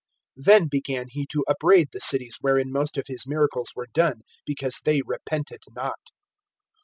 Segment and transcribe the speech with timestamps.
[0.43, 4.81] (20)Then began he to upbraid the cities wherein most of his miracles were done, because
[4.83, 6.09] they repented not.